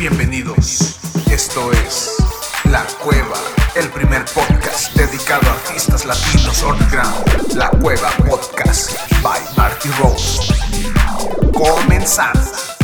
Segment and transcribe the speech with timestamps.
[0.00, 0.96] Bienvenidos.
[1.30, 2.16] Esto es
[2.70, 3.36] La Cueva,
[3.74, 7.52] el primer podcast dedicado a artistas latinos underground.
[7.54, 8.92] La Cueva Podcast
[9.22, 10.54] by Marty Rose.
[11.52, 12.79] Comenzamos.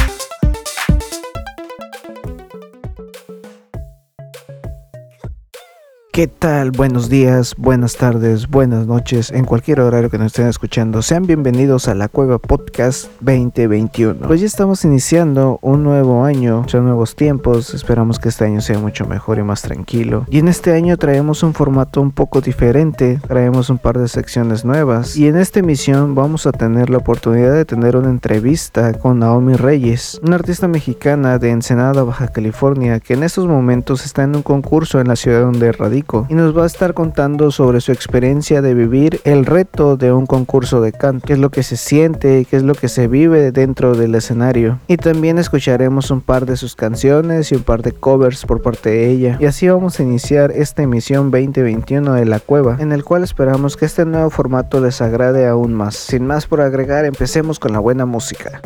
[6.17, 6.71] ¿Qué tal?
[6.71, 11.03] Buenos días, buenas tardes, buenas noches, en cualquier horario que nos estén escuchando.
[11.03, 14.27] Sean bienvenidos a la Cueva Podcast 2021.
[14.27, 18.79] Pues ya estamos iniciando un nuevo año, son nuevos tiempos, esperamos que este año sea
[18.79, 20.25] mucho mejor y más tranquilo.
[20.31, 24.65] Y en este año traemos un formato un poco diferente, traemos un par de secciones
[24.65, 25.19] nuevas.
[25.19, 29.53] Y en esta emisión vamos a tener la oportunidad de tener una entrevista con Naomi
[29.53, 34.43] Reyes, una artista mexicana de Ensenada, Baja California, que en estos momentos está en un
[34.43, 38.63] concurso en la ciudad donde radica y nos va a estar contando sobre su experiencia
[38.63, 42.47] de vivir el reto de un concurso de canto, qué es lo que se siente,
[42.49, 44.79] qué es lo que se vive dentro del escenario.
[44.87, 48.91] Y también escucharemos un par de sus canciones y un par de covers por parte
[48.91, 49.37] de ella.
[49.41, 53.77] Y así vamos a iniciar esta emisión 2021 de La Cueva, en el cual esperamos
[53.77, 55.97] que este nuevo formato les agrade aún más.
[55.97, 58.61] Sin más por agregar, empecemos con la buena música.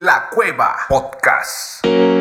[0.00, 2.13] La Cueva Podcast.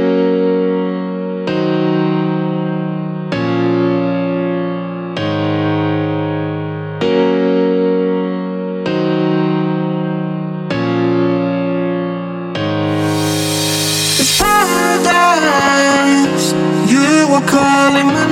[17.53, 18.22] Calling my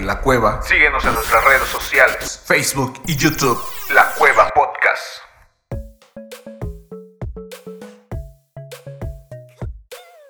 [0.00, 0.62] de la cueva?
[0.62, 3.60] Síguenos en nuestras redes sociales, Facebook y YouTube,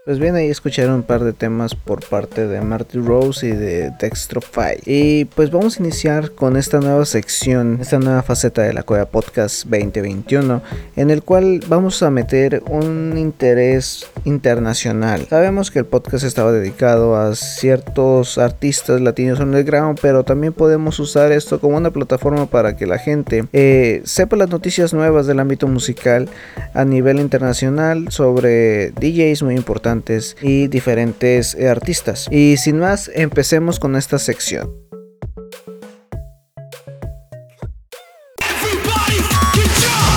[0.06, 3.91] Pues bien, ahí escucharon un par de temas por parte de Marty Rose y de
[3.99, 4.81] Dextrofy.
[4.87, 9.06] Y pues vamos a iniciar con esta nueva sección, esta nueva faceta de la Cueva
[9.06, 10.62] Podcast 2021,
[10.94, 15.26] en el cual vamos a meter un interés internacional.
[15.29, 21.32] Sabemos que el podcast estaba dedicado a ciertos artistas latinos underground, pero también podemos usar
[21.32, 25.67] esto como una plataforma para que la gente eh, sepa las noticias nuevas del ámbito
[25.67, 26.29] musical
[26.75, 29.95] a nivel internacional sobre DJs muy importantes
[30.43, 32.28] y diferentes eh, artistas.
[32.31, 34.70] Y sin más, empecemos con esta sección.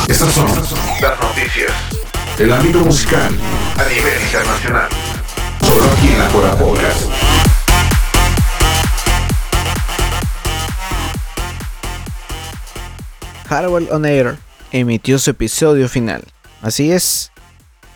[0.08, 0.48] Estas son
[1.02, 1.72] las noticias
[2.38, 3.32] del ámbito musical
[3.78, 4.90] a nivel internacional.
[5.62, 7.10] Solo aquí en la Podcast.
[13.50, 14.38] Harwell On Air
[14.72, 16.24] emitió su episodio final.
[16.62, 17.32] Así es,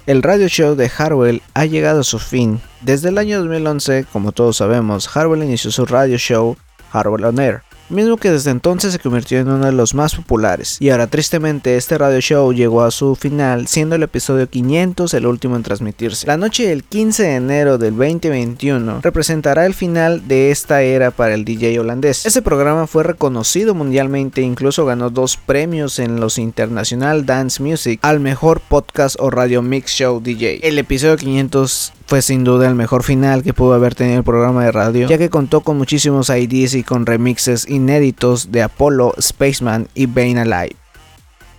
[0.05, 2.59] el radio show de Harwell ha llegado a su fin.
[2.81, 6.57] Desde el año 2011, como todos sabemos, Harwell inició su radio show
[6.91, 10.77] Harwell On Air, mismo que desde entonces se convirtió en uno de los más populares.
[10.79, 15.25] Y ahora tristemente este radio show llegó a su final, siendo el episodio 500 el
[15.25, 16.27] último en transmitirse.
[16.27, 21.33] La noche del 15 de enero del 2021 representará el final de esta era para
[21.33, 22.25] el DJ holandés.
[22.25, 27.99] Este programa fue reconocido mundialmente e incluso ganó dos premios en los International Dance Music
[28.01, 30.59] al mejor podcast o radio mix show DJ.
[30.63, 34.65] El episodio 500 fue sin duda el mejor final que pudo haber tenido el programa
[34.65, 39.87] de radio, ya que contó con muchísimos IDs y con remixes inéditos de Apollo, Spaceman
[39.93, 40.82] y Bane Alive.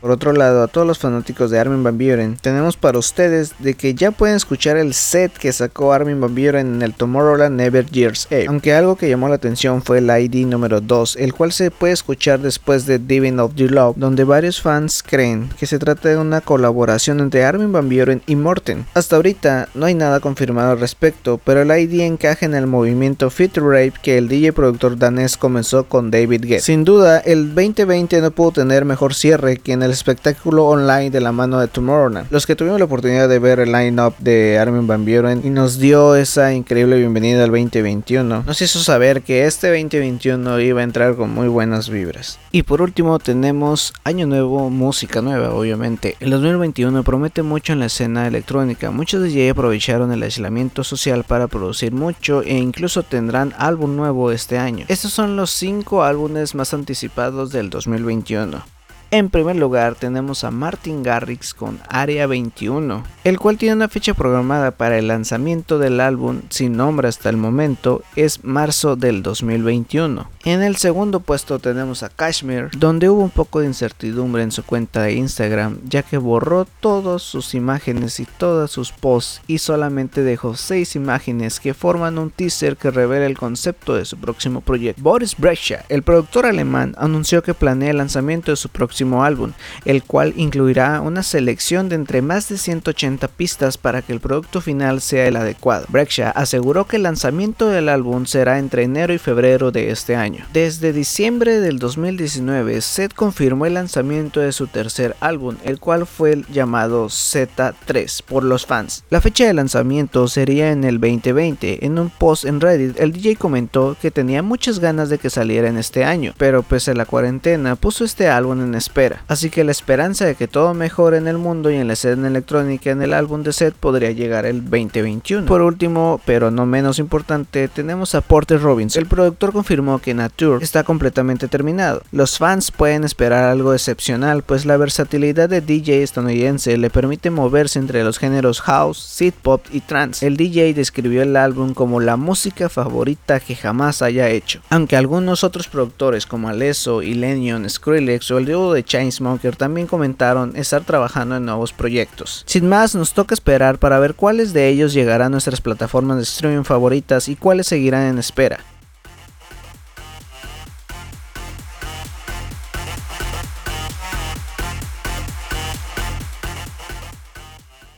[0.05, 3.73] Por otro lado, a todos los fanáticos de Armin Van Buren, tenemos para ustedes de
[3.73, 7.87] que ya pueden escuchar el set que sacó Armin Van Buren en el Tomorrowland Never
[7.87, 8.29] Years.
[8.47, 11.95] Aunque algo que llamó la atención fue el ID número 2, el cual se puede
[11.95, 16.19] escuchar después de Divine of Your Love, donde varios fans creen que se trata de
[16.19, 18.85] una colaboración entre Armin Van Buren y Morten.
[18.93, 23.31] Hasta ahorita no hay nada confirmado al respecto, pero el ID encaja en el movimiento
[23.31, 26.63] Fit Rape que el DJ productor danés comenzó con David Guetta.
[26.63, 31.21] Sin duda, el 2020 no pudo tener mejor cierre que en el espectáculo online de
[31.21, 32.31] la mano de Tomorrowland.
[32.31, 35.79] Los que tuvimos la oportunidad de ver el line-up de Armin Van Buren y nos
[35.79, 41.15] dio esa increíble bienvenida al 2021, nos hizo saber que este 2021 iba a entrar
[41.17, 42.39] con muy buenas vibras.
[42.53, 46.17] Y por último tenemos Año Nuevo, música nueva, obviamente.
[46.21, 48.91] El 2021 promete mucho en la escena electrónica.
[48.91, 54.59] Muchos DJ aprovecharon el aislamiento social para producir mucho e incluso tendrán álbum nuevo este
[54.59, 54.85] año.
[54.89, 58.74] Estos son los 5 álbumes más anticipados del 2021.
[59.11, 64.13] En primer lugar tenemos a Martin Garrix con Area 21, el cual tiene una fecha
[64.15, 70.29] programada para el lanzamiento del álbum sin nombre hasta el momento, es marzo del 2021.
[70.45, 74.65] En el segundo puesto tenemos a Kashmir, donde hubo un poco de incertidumbre en su
[74.65, 80.23] cuenta de Instagram, ya que borró todas sus imágenes y todas sus posts y solamente
[80.23, 85.03] dejó 6 imágenes que forman un teaser que revela el concepto de su próximo proyecto.
[85.03, 89.53] Boris Brecha, el productor alemán, anunció que planea el lanzamiento de su próximo álbum,
[89.85, 94.61] el cual incluirá una selección de entre más de 180 pistas para que el producto
[94.61, 95.87] final sea el adecuado.
[95.89, 100.45] Breksha aseguró que el lanzamiento del álbum será entre enero y febrero de este año.
[100.53, 106.43] Desde diciembre del 2019, Seth confirmó el lanzamiento de su tercer álbum, el cual fue
[106.51, 109.05] llamado Z3 por los fans.
[109.11, 111.85] La fecha de lanzamiento sería en el 2020.
[111.85, 115.69] En un post en Reddit, el DJ comentó que tenía muchas ganas de que saliera
[115.69, 119.65] en este año, pero pese a la cuarentena puso este álbum en espera Así que
[119.65, 123.03] la esperanza de que todo mejore en el mundo y en la escena electrónica en
[123.03, 125.47] el álbum de Seth podría llegar el 2021.
[125.47, 128.97] Por último, pero no menos importante, tenemos a Porter Robbins.
[128.97, 132.03] El productor confirmó que Nature está completamente terminado.
[132.13, 137.79] Los fans pueden esperar algo excepcional, pues la versatilidad de DJ estadounidense le permite moverse
[137.79, 140.27] entre los géneros house, synth pop y trance.
[140.27, 144.61] El DJ describió el álbum como la música favorita que jamás haya hecho.
[144.71, 149.87] Aunque algunos otros productores como Alesso y Lennon, Skrillex o el dúo de Chainsmoker también
[149.87, 152.45] comentaron estar trabajando en nuevos proyectos.
[152.47, 156.25] Sin más, nos toca esperar para ver cuáles de ellos llegarán a nuestras plataformas de
[156.25, 158.61] streaming favoritas y cuáles seguirán en espera.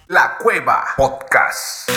[0.08, 1.90] La Cueva Podcast.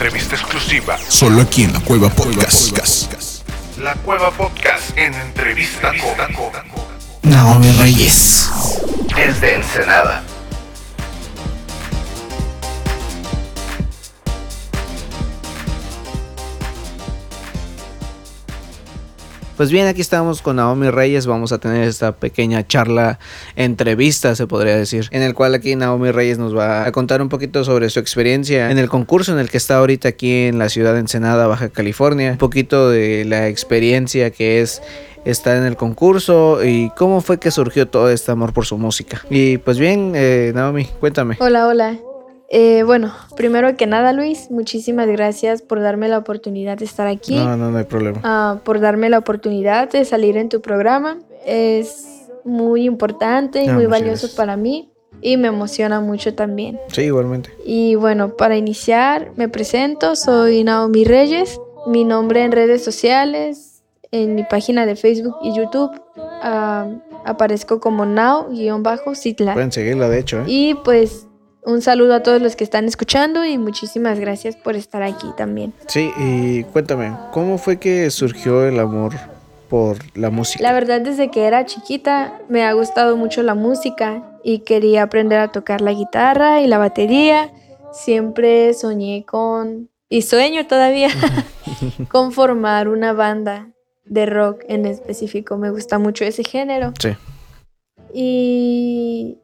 [0.00, 2.74] Entrevista exclusiva solo aquí en la Cueva Podcast.
[3.76, 8.48] La Cueva Podcast en entrevista con Naomi Reyes.
[9.14, 10.22] desde Ensenada.
[19.60, 21.26] Pues bien, aquí estamos con Naomi Reyes.
[21.26, 23.18] Vamos a tener esta pequeña charla,
[23.56, 27.28] entrevista, se podría decir, en el cual aquí Naomi Reyes nos va a contar un
[27.28, 30.70] poquito sobre su experiencia en el concurso en el que está ahorita aquí en la
[30.70, 32.30] ciudad de Ensenada, Baja California.
[32.32, 34.80] Un poquito de la experiencia que es
[35.26, 39.20] estar en el concurso y cómo fue que surgió todo este amor por su música.
[39.28, 41.36] Y pues bien, eh, Naomi, cuéntame.
[41.38, 41.98] Hola, hola.
[42.52, 47.36] Eh, bueno, primero que nada, Luis, muchísimas gracias por darme la oportunidad de estar aquí,
[47.36, 48.20] No, no, no hay problema.
[48.24, 51.18] ah, por darme la oportunidad de salir en tu programa.
[51.46, 54.34] Es muy importante y Ah, muy valioso gracias.
[54.34, 54.90] para mí
[55.22, 56.80] y me emociona mucho también.
[56.88, 57.50] Sí, igualmente.
[57.64, 61.60] Y bueno, para iniciar, me presento, soy Naomi Reyes.
[61.86, 65.90] Mi nombre en redes sociales, en mi página de Facebook y YouTube,
[66.42, 66.88] ah,
[67.24, 69.52] aparezco como Nao-Citla.
[69.54, 70.40] Pueden seguirla, de hecho.
[70.40, 70.44] ¿eh?
[70.46, 71.26] Y pues
[71.64, 75.72] un saludo a todos los que están escuchando y muchísimas gracias por estar aquí también.
[75.86, 79.14] Sí, y cuéntame, ¿cómo fue que surgió el amor
[79.68, 80.62] por la música?
[80.62, 85.38] La verdad desde que era chiquita me ha gustado mucho la música y quería aprender
[85.38, 87.52] a tocar la guitarra y la batería.
[87.92, 91.08] Siempre soñé con, y sueño todavía,
[92.08, 93.70] con formar una banda
[94.04, 95.56] de rock en específico.
[95.56, 96.92] Me gusta mucho ese género.
[97.00, 97.10] Sí.
[98.12, 99.38] Y,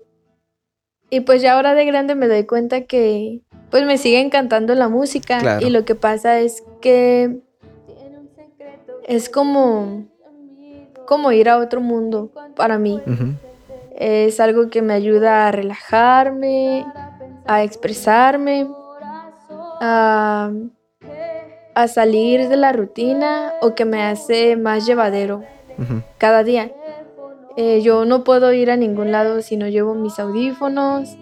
[1.16, 4.88] y pues ya ahora de grande me doy cuenta que pues me sigue encantando la
[4.88, 5.66] música Claro.
[5.66, 7.38] y lo que pasa es que
[9.09, 10.05] es como
[11.07, 13.00] como ir a otro mundo para mí.
[13.96, 16.85] Es algo que me ayuda a relajarme,
[17.46, 18.68] a expresarme,
[19.81, 20.50] a,
[21.74, 25.44] a salir de la rutina o que me hace más llevadero
[26.18, 26.72] cada día.
[27.57, 31.16] Eh, yo no puedo ir a ningún lado si no llevo mis audífonos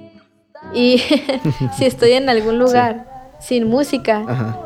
[0.72, 0.98] y
[1.76, 3.06] si estoy en algún lugar
[3.38, 4.58] sin música, Ajá,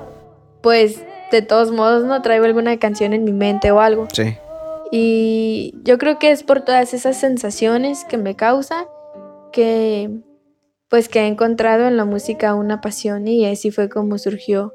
[0.62, 4.08] pues de todos modos no traigo alguna canción en mi mente o algo.
[4.12, 4.36] sí.
[4.90, 8.86] Y yo creo que es por todas esas sensaciones que me causa
[9.52, 10.10] que
[10.88, 14.72] pues que he encontrado en la música una pasión y así fue como surgió.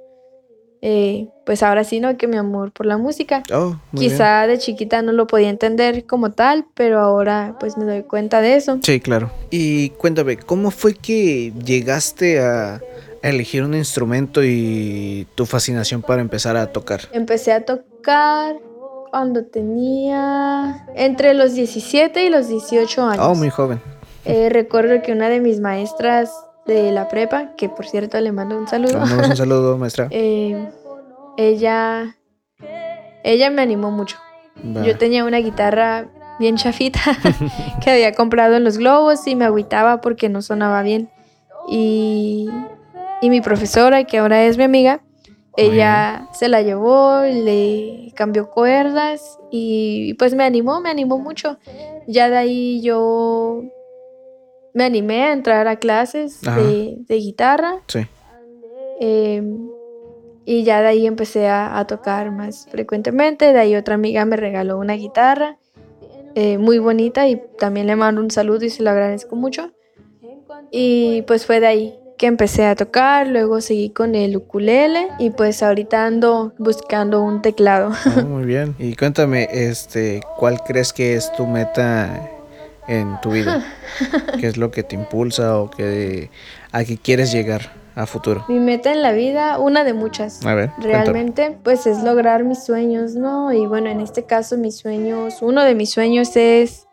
[0.86, 2.18] Eh, pues ahora sí, ¿no?
[2.18, 3.42] Que mi amor por la música.
[3.54, 4.12] Oh, muy bien.
[4.12, 8.42] Quizá de chiquita no lo podía entender como tal, pero ahora pues me doy cuenta
[8.42, 8.80] de eso.
[8.84, 9.32] Sí, claro.
[9.50, 12.82] Y cuéntame, ¿cómo fue que llegaste a,
[13.24, 17.00] a elegir un instrumento y tu fascinación para empezar a tocar?
[17.14, 18.58] Empecé a tocar
[19.10, 23.26] cuando tenía entre los 17 y los 18 años.
[23.26, 23.80] Oh, muy joven.
[24.26, 26.30] Eh, recuerdo que una de mis maestras
[26.66, 30.08] de la prepa, que por cierto le mando un Le saludo, mandamos un saludo, maestra.
[30.12, 30.70] eh,
[31.38, 32.16] ella,
[33.24, 34.18] ella me animó mucho.
[34.86, 36.06] Yo tenía una guitarra
[36.40, 37.00] bien chafita
[37.84, 41.10] que había comprado en los globos y me agüitaba porque no sonaba bien.
[41.68, 42.50] Y,
[43.22, 45.02] y mi profesora, que ahora es mi amiga,
[45.58, 51.58] ella se la llevó, le cambió cuerdas y pues me animó, me animó mucho.
[52.08, 53.64] Ya de ahí yo
[54.74, 57.76] me animé a entrar a clases de, de guitarra.
[57.88, 58.06] Sí.
[59.00, 59.44] Eh,
[60.46, 63.54] y ya de ahí empecé a, a tocar más frecuentemente.
[63.54, 65.58] De ahí otra amiga me regaló una guitarra
[66.36, 69.72] eh, muy bonita y también le mando un saludo y se lo agradezco mucho.
[70.72, 75.30] Y pues fue de ahí que empecé a tocar, luego seguí con el ukulele y
[75.30, 77.92] pues ahorita ando buscando un teclado.
[78.18, 78.76] Oh, muy bien.
[78.80, 82.30] Y cuéntame, este, ¿cuál crees que es tu meta
[82.88, 83.64] en tu vida?
[84.40, 86.30] ¿Qué es lo que te impulsa o que
[86.72, 88.46] a qué quieres llegar a futuro?
[88.48, 90.46] Mi meta en la vida, una de muchas.
[90.46, 90.94] A ver, cuéntame.
[90.94, 93.52] Realmente, pues es lograr mis sueños, ¿no?
[93.54, 96.88] Y bueno, en este caso mis sueños, uno de mis sueños es,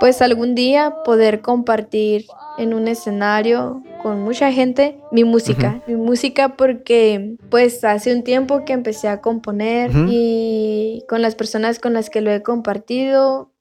[0.00, 2.26] pues algún día poder compartir
[2.58, 8.64] en un escenario con mucha gente mi música, mi música porque pues hace un tiempo
[8.64, 13.51] que empecé a componer y con las personas con las que lo he compartido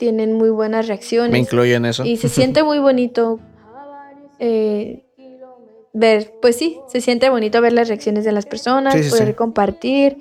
[0.00, 1.30] tienen muy buenas reacciones.
[1.32, 2.04] Me incluyo en eso.
[2.06, 3.38] Y se siente muy bonito
[4.38, 5.04] eh,
[5.92, 9.28] ver, pues sí, se siente bonito ver las reacciones de las personas, Sí, sí, poder
[9.28, 9.34] sí.
[9.34, 10.16] compartir,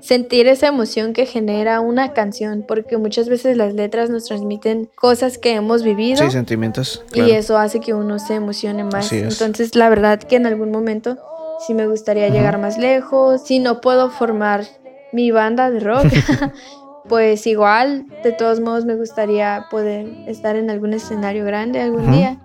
[0.00, 5.38] sentir esa emoción que genera una canción, porque muchas veces las letras nos transmiten cosas
[5.38, 7.04] que hemos vivido Sí, sentimientos.
[7.12, 7.28] claro.
[7.30, 9.12] y eso hace que uno se emocione más.
[9.12, 11.16] Entonces, la verdad que en algún momento
[11.64, 14.64] sí me gustaría llegar más lejos, si no puedo formar
[15.12, 16.06] mi banda de rock.
[17.10, 22.38] Pues igual, de todos modos me gustaría poder estar en algún escenario grande algún día.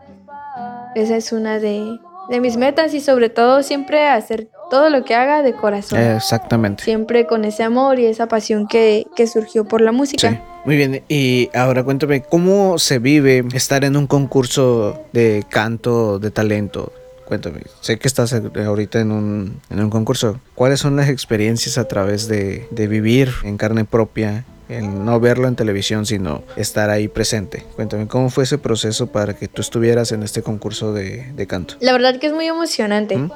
[0.96, 2.00] Esa es una de,
[2.30, 6.00] de mis metas y sobre todo siempre hacer todo lo que haga de corazón.
[6.00, 6.84] Exactamente.
[6.84, 10.32] Siempre con ese amor y esa pasión que, que surgió por la música.
[10.32, 10.40] Sí.
[10.66, 16.32] Muy bien, y ahora cuéntame, ¿cómo se vive estar en un concurso de canto, de
[16.32, 16.92] talento?
[17.28, 20.40] Cuéntame, sé que estás ahorita en un, en un concurso.
[20.56, 25.48] ¿Cuáles son las experiencias a través de, de vivir en carne propia el no verlo
[25.48, 27.64] en televisión, sino estar ahí presente.
[27.76, 31.76] Cuéntame, ¿cómo fue ese proceso para que tú estuvieras en este concurso de, de canto?
[31.80, 33.18] La verdad que es muy emocionante.
[33.18, 33.32] ¿Mm?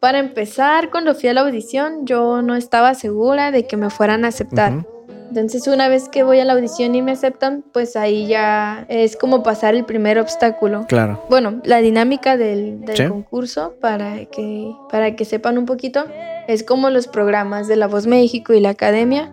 [0.00, 4.24] Para empezar, cuando fui a la audición, yo no estaba segura de que me fueran
[4.24, 4.84] a aceptar.
[5.30, 9.16] Entonces, una vez que voy a la audición y me aceptan, pues ahí ya es
[9.16, 10.84] como pasar el primer obstáculo.
[10.88, 11.24] Claro.
[11.30, 13.08] Bueno, la dinámica del, del Sí.
[13.08, 16.04] concurso, para que, para que sepan un poquito,
[16.46, 19.32] es como los programas de La Voz México y la Academia.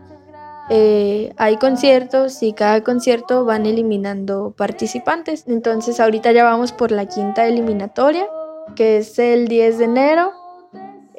[0.74, 5.44] Eh, hay conciertos y cada concierto van eliminando participantes.
[5.48, 8.26] Entonces ahorita ya vamos por la quinta eliminatoria,
[8.78, 10.32] que es el 10 de enero.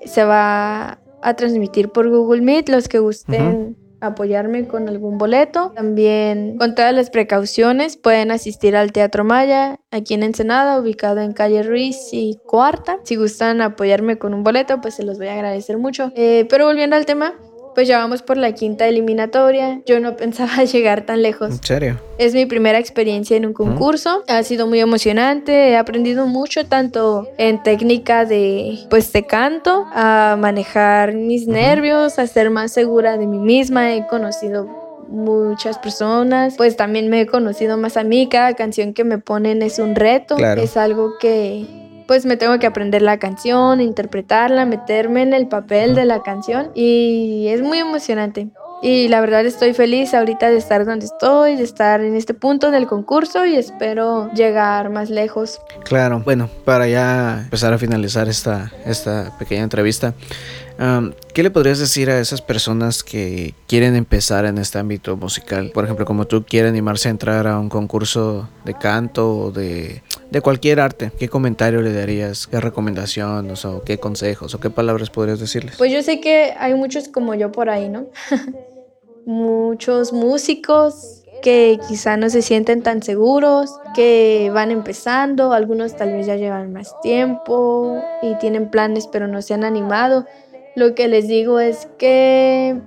[0.06, 5.72] Se va a transmitir por Google Meet los que gusten apoyarme con algún boleto.
[5.76, 11.34] También con todas las precauciones pueden asistir al Teatro Maya aquí en Ensenada, ubicado en
[11.34, 13.00] calle Ruiz y Cuarta.
[13.04, 16.10] Si gustan apoyarme con un boleto, pues se los voy a agradecer mucho.
[16.16, 17.34] Eh, pero volviendo al tema,
[17.74, 19.80] pues ya vamos por la quinta eliminatoria.
[19.86, 21.50] Yo no pensaba llegar tan lejos.
[21.50, 22.00] ¿En serio?
[22.18, 24.22] Es mi primera experiencia en un concurso.
[24.28, 25.70] Ha sido muy emocionante.
[25.70, 32.26] He aprendido mucho, tanto en técnica de, pues, de canto, a manejar mis nervios, a
[32.26, 33.94] ser más segura de mí misma.
[33.94, 34.66] He conocido
[35.08, 36.54] muchas personas.
[36.56, 38.28] Pues también me he conocido más a mí.
[38.28, 40.36] Cada canción que me ponen es un reto.
[40.36, 40.62] Claro.
[40.62, 45.94] Es algo que pues me tengo que aprender la canción, interpretarla, meterme en el papel
[45.94, 48.50] de la canción y es muy emocionante.
[48.84, 52.72] Y la verdad estoy feliz ahorita de estar donde estoy, de estar en este punto
[52.72, 55.60] del concurso y espero llegar más lejos.
[55.84, 56.20] Claro.
[56.24, 60.14] Bueno, para ya empezar a finalizar esta, esta pequeña entrevista,
[60.78, 65.70] am, ¿qué le podrías decir a esas personas que quieren empezar en este ámbito musical?
[65.72, 70.02] Por ejemplo, como tú quieres animarse a entrar a un concurso de canto o de,
[70.32, 71.12] de cualquier arte.
[71.16, 72.48] ¿Qué comentario le darías?
[72.48, 75.76] ¿Qué recomendaciones o qué consejos o qué palabras podrías decirles?
[75.78, 78.06] Pues yo sé que hay muchos como yo por ahí, ¿no?
[79.26, 86.26] muchos músicos que quizá no se sienten tan seguros, que van empezando, algunos tal vez
[86.26, 90.24] ya llevan más tiempo y tienen planes pero no se han animado.
[90.76, 92.80] Lo que les digo es que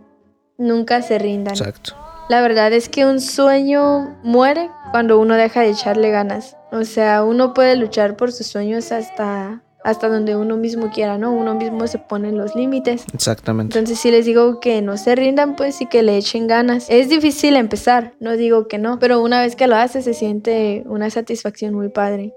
[0.58, 1.54] nunca se rindan.
[1.54, 1.96] Exacto.
[2.28, 6.58] La verdad es que un sueño muere cuando uno deja de echarle ganas.
[6.72, 11.32] O sea, uno puede luchar por sus sueños hasta, hasta donde uno mismo quiera, ¿no?
[11.32, 13.06] Uno mismo se pone los límites.
[13.14, 13.78] Exactamente.
[13.78, 16.88] Entonces si les digo que no se rindan, pues sí que le echen ganas.
[16.90, 20.84] Es difícil empezar, no digo que no, pero una vez que lo haces se siente
[20.88, 22.34] una satisfacción muy padre.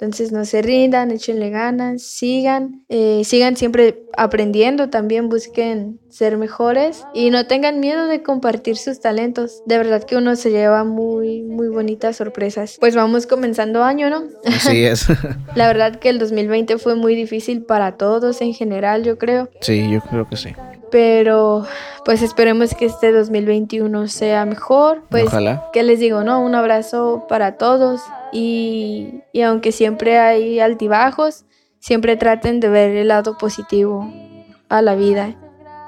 [0.00, 7.04] Entonces no se rindan, échenle ganas, sigan, eh, sigan siempre aprendiendo, también busquen ser mejores
[7.12, 9.62] y no tengan miedo de compartir sus talentos.
[9.66, 12.78] De verdad que uno se lleva muy, muy bonitas sorpresas.
[12.80, 14.24] Pues vamos comenzando año, ¿no?
[14.46, 15.06] Así es.
[15.54, 19.50] La verdad que el 2020 fue muy difícil para todos en general, yo creo.
[19.60, 20.54] sí, yo creo que sí.
[20.90, 21.64] Pero
[22.04, 25.02] pues esperemos que este 2021 sea mejor.
[25.10, 25.68] Pues, Ojalá.
[25.72, 26.24] ¿qué les digo?
[26.24, 28.00] No, un abrazo para todos.
[28.32, 31.44] Y, y aunque siempre hay altibajos,
[31.78, 34.12] siempre traten de ver el lado positivo
[34.68, 35.34] a la vida.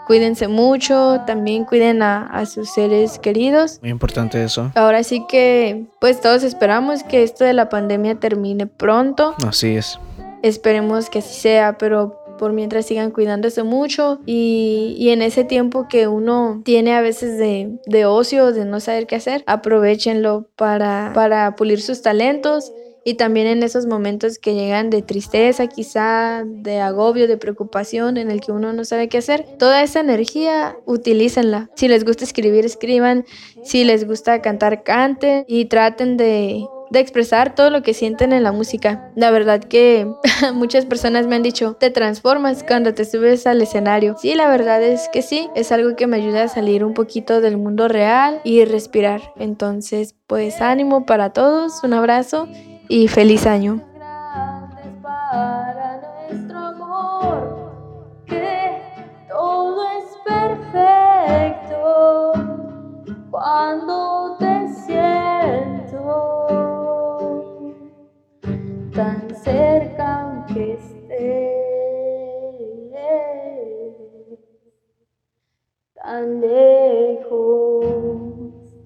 [0.06, 3.78] Cuídense mucho, también cuiden a, a sus seres queridos.
[3.80, 4.72] Muy importante eso.
[4.74, 9.34] Ahora sí que, pues todos esperamos que esto de la pandemia termine pronto.
[9.46, 10.00] Así es.
[10.42, 16.08] Esperemos que así sea, pero mientras sigan cuidándose mucho y, y en ese tiempo que
[16.08, 21.54] uno tiene a veces de, de ocio, de no saber qué hacer, aprovechenlo para, para
[21.54, 22.72] pulir sus talentos
[23.04, 28.30] y también en esos momentos que llegan de tristeza, quizá de agobio, de preocupación, en
[28.30, 31.68] el que uno no sabe qué hacer, toda esa energía utilícenla.
[31.74, 33.24] Si les gusta escribir, escriban.
[33.64, 38.42] Si les gusta cantar, canten y traten de, de expresar todo lo que sienten en
[38.42, 39.10] la música.
[39.16, 40.06] La verdad que
[40.54, 44.14] muchas personas me han dicho, te transformas cuando te subes al escenario.
[44.18, 47.40] Sí, la verdad es que sí, es algo que me ayuda a salir un poquito
[47.40, 49.32] del mundo real y respirar.
[49.36, 52.46] Entonces, pues ánimo para todos, un abrazo
[52.88, 53.80] y feliz año.
[69.42, 71.62] Cerca aunque estés
[75.94, 77.86] tan lejos.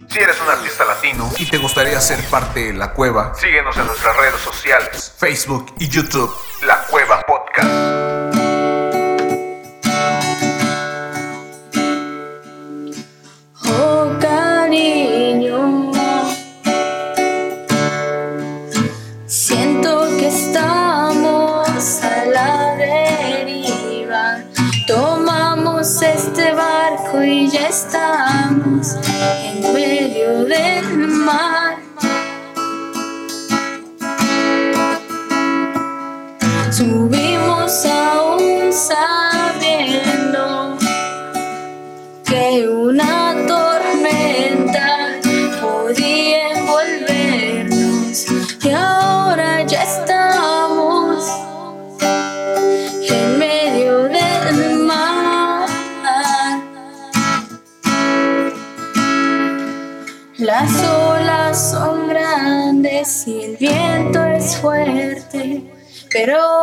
[0.08, 3.86] Si eres un artista latino y te gustaría ser parte de La Cueva, síguenos en
[3.86, 6.32] nuestras redes sociales, Facebook y YouTube,
[6.66, 8.15] La Cueva Podcast.
[66.16, 66.55] pero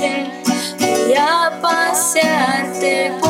[0.00, 3.29] dice a pasearte por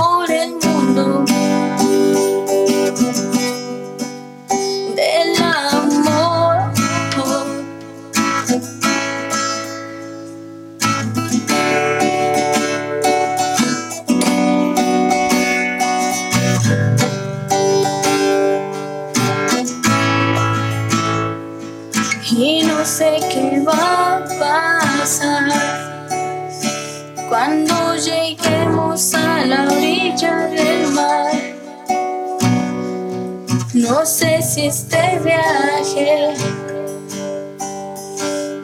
[34.05, 36.35] Sé si este viaje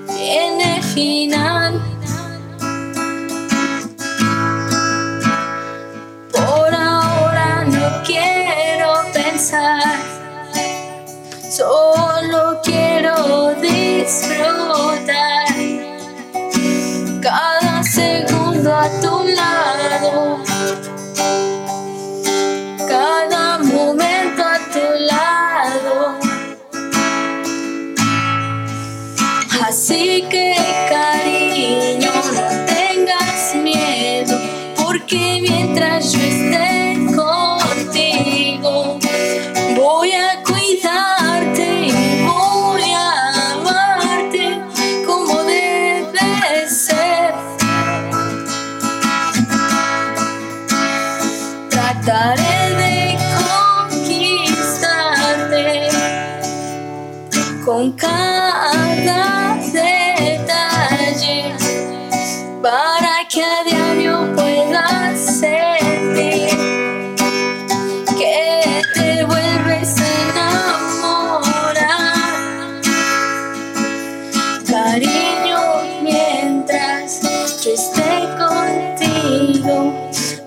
[0.08, 1.80] tiene final.
[6.32, 10.00] Por ahora no quiero pensar,
[11.50, 14.56] solo quiero disfrutar.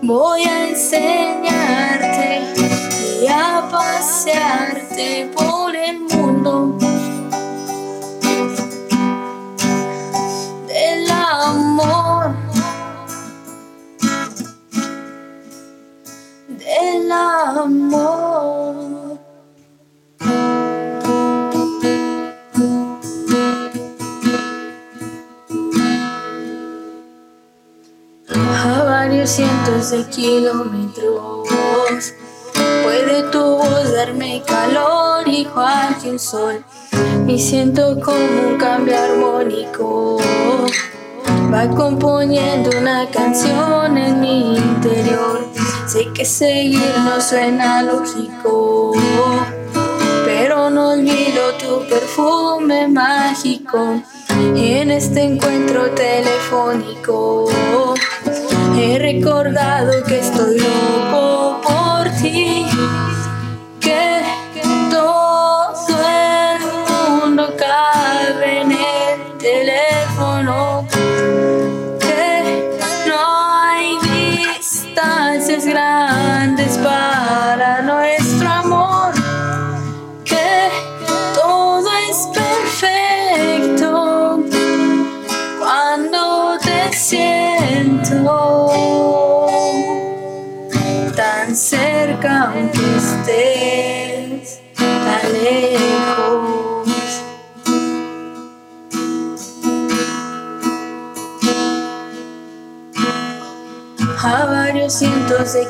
[0.09, 1.58] voy a enseñar.
[29.91, 31.47] de kilómetros.
[32.83, 36.63] Puede tu voz darme calor igual que el sol
[37.27, 40.17] y siento como un cambio armónico.
[41.51, 45.47] Va componiendo una canción en mi interior.
[45.87, 48.91] Sé que seguir no suena lógico
[51.99, 54.01] perfume mágico
[54.55, 57.49] en este encuentro telefónico.
[58.77, 60.57] He recordado que estoy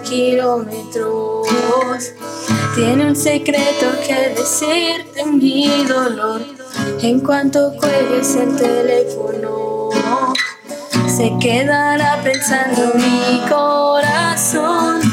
[0.10, 1.48] kilómetros.
[2.76, 6.41] Tiene un secreto que decirte mi dolor.
[7.02, 9.89] En cuanto cuelgues el teléfono,
[11.08, 15.09] se quedará pensando mi corazón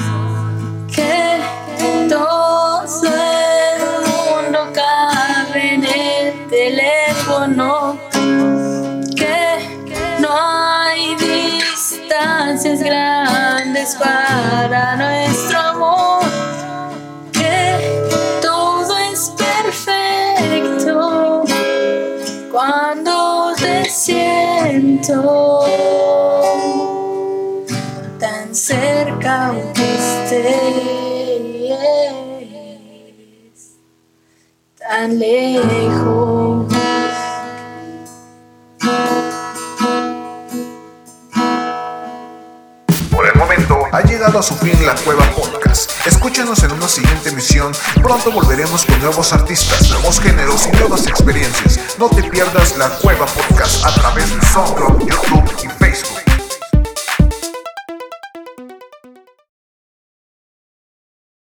[35.09, 36.66] lejos.
[43.11, 45.90] Por el momento ha llegado a su fin la Cueva Podcast.
[46.07, 47.73] Escúchanos en una siguiente emisión.
[48.03, 51.97] Pronto volveremos con nuevos artistas, nuevos géneros y nuevas experiencias.
[51.99, 56.26] No te pierdas la Cueva Podcast a través de SoundCloud, YouTube